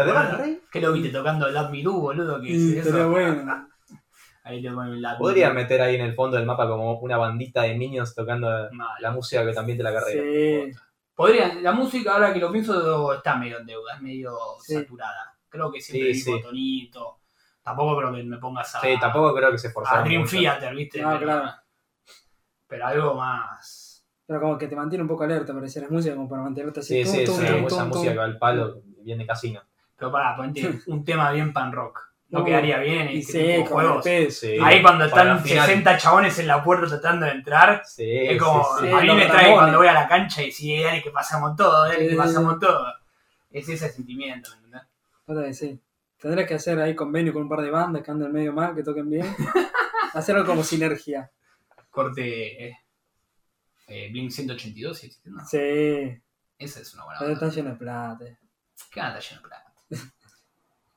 ¿Qué 0.71 0.81
lo 0.81 0.93
viste 0.93 1.09
tocando 1.09 1.47
el 1.47 1.53
Do, 1.53 1.93
boludo? 1.93 2.41
¿Qué 2.41 2.47
Sí, 2.47 2.77
es 2.77 2.85
eso? 2.85 2.95
pero 2.95 3.09
bueno. 3.11 3.67
Ahí 4.43 4.61
te 4.61 4.71
ponen 4.71 4.99
Me 4.99 5.17
Podría 5.17 5.49
Do. 5.49 5.53
meter 5.53 5.81
ahí 5.81 5.95
en 5.95 6.01
el 6.01 6.15
fondo 6.15 6.37
del 6.37 6.45
mapa 6.45 6.67
como 6.67 6.99
una 6.99 7.17
bandita 7.17 7.61
de 7.63 7.77
niños 7.77 8.15
tocando 8.15 8.47
Mal. 8.71 8.87
la 8.99 9.11
música 9.11 9.45
que 9.45 9.53
también 9.53 9.77
te 9.77 9.83
la 9.83 9.93
carrera. 9.93 10.21
Sí. 10.23 10.71
Podría, 11.13 11.53
la 11.55 11.71
música, 11.73 12.13
ahora 12.13 12.33
que 12.33 12.39
lo 12.39 12.51
pienso, 12.51 13.13
está 13.13 13.35
medio 13.35 13.59
en 13.59 13.65
deuda, 13.67 13.95
es 13.95 14.01
medio 14.01 14.35
Sí. 14.61 14.73
saturada. 14.75 15.35
Creo 15.47 15.71
que 15.71 15.79
siempre 15.81 16.13
Sí, 16.15 16.21
sí. 16.21 16.41
tonito. 16.41 17.19
Tampoco 17.61 17.97
creo 17.97 18.13
que 18.13 18.23
me 18.23 18.37
pongas 18.37 18.73
a, 18.75 18.81
Sí, 18.81 18.95
tampoco 18.99 19.35
creo 19.35 19.51
que 19.51 19.57
se 19.59 19.67
a 19.67 19.69
esforzaron 19.69 20.03
Dream. 20.05 20.25
Theater, 20.25 20.75
¿viste? 20.75 21.01
No, 21.01 21.09
pero, 21.11 21.21
claro. 21.21 21.51
pero 22.67 22.85
algo 22.87 23.13
más. 23.15 24.03
Pero 24.25 24.39
como 24.41 24.57
que 24.57 24.67
te 24.67 24.75
mantiene 24.75 25.03
un 25.03 25.09
poco 25.09 25.23
alerta, 25.25 25.53
parece 25.53 25.81
la 25.81 25.89
música, 25.89 26.15
como 26.15 26.27
para 26.29 26.41
mantenerte 26.41 26.79
así. 26.79 27.03
Sí, 27.03 27.03
tum, 27.03 27.13
sí, 27.13 27.25
tum, 27.25 27.35
sí, 27.35 27.45
tum, 27.53 27.65
esa 27.67 27.77
tum, 27.79 27.87
música 27.89 28.11
que 28.13 28.17
va 28.17 28.23
al 28.23 28.37
palo, 28.39 28.81
bien 29.03 29.19
de 29.19 29.27
casino. 29.27 29.61
Pero 29.95 30.11
para, 30.11 30.35
ponete 30.35 30.79
un 30.87 31.03
tema 31.05 31.31
bien 31.31 31.53
pan 31.53 31.71
rock. 31.71 32.10
No 32.31 32.45
quedaría 32.45 32.79
bien 32.79 33.09
en 33.09 33.17
Y 33.17 33.23
sí, 33.23 33.63
juegos. 33.67 34.05
Ahí 34.63 34.81
cuando 34.81 35.05
están 35.05 35.43
final. 35.43 35.67
60 35.67 35.97
chabones 35.97 36.39
en 36.39 36.47
la 36.47 36.63
puerta 36.63 36.87
tratando 36.87 37.25
de 37.25 37.33
entrar, 37.33 37.83
Sí, 37.85 38.03
es 38.09 38.41
como, 38.41 38.63
sí, 38.79 38.87
a 38.89 39.01
mí 39.01 39.07
me 39.13 39.25
trae 39.25 39.43
Ramones. 39.43 39.53
cuando 39.55 39.77
voy 39.77 39.87
a 39.87 39.93
la 39.93 40.07
cancha 40.07 40.41
y 40.41 40.51
sí, 40.51 40.81
dale 40.81 41.03
que 41.03 41.11
pasamos 41.11 41.55
todo, 41.57 41.87
dale 41.87 42.07
que 42.07 42.15
pasamos 42.15 42.57
todo. 42.59 42.87
Es 43.51 43.67
ese 43.67 43.89
sentimiento, 43.89 44.49
que 45.39 45.53
sí. 45.53 45.79
Tendrás 46.19 46.47
que 46.47 46.53
hacer 46.53 46.79
ahí 46.79 46.95
convenio 46.95 47.33
con 47.33 47.43
un 47.43 47.49
par 47.49 47.61
de 47.61 47.71
bandas 47.71 48.03
que 48.03 48.11
anden 48.11 48.31
medio 48.31 48.53
mal, 48.53 48.75
que 48.75 48.83
toquen 48.83 49.09
bien. 49.09 49.25
Hacerlo 50.13 50.45
como 50.45 50.63
sinergia. 50.63 51.31
Corte 51.89 52.67
eh, 52.67 52.77
eh, 53.87 54.09
Blink 54.11 54.29
182, 54.31 54.97
¿sí? 54.97 55.11
¿no? 55.25 55.43
Sí. 55.45 56.21
Esa 56.57 56.79
es 56.79 56.93
una 56.93 57.05
buena 57.05 57.19
Pero 57.19 57.31
banda. 57.31 57.47
está 57.47 57.55
lleno 57.55 57.69
de 57.71 57.75
plata. 57.75 58.25
¿Qué 58.91 58.99
banda 58.99 59.19
llena 59.19 59.41
de 59.41 59.47
plata? 59.47 59.60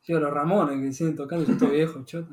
Yo, 0.06 0.20
los 0.20 0.30
Ramones 0.30 0.80
que 0.80 0.92
siguen 0.92 1.16
tocando, 1.16 1.46
yo 1.46 1.54
estoy 1.54 1.70
viejo, 1.70 2.04
choto. 2.04 2.28